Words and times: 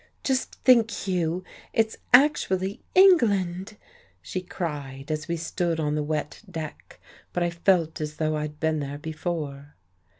"Just 0.23 0.55
think, 0.63 0.89
Hugh, 0.89 1.43
it's 1.73 1.95
actually 2.11 2.81
England!" 2.95 3.77
she 4.19 4.41
cried, 4.41 5.11
as 5.11 5.27
we 5.27 5.37
stood 5.37 5.79
on 5.79 5.93
the 5.93 6.01
wet 6.01 6.41
deck. 6.49 6.99
But 7.33 7.43
I 7.43 7.51
felt 7.51 8.01
as 8.01 8.15
though 8.17 8.35
I'd 8.35 8.59
been 8.59 8.79
there 8.79 8.97
before. 8.97 9.75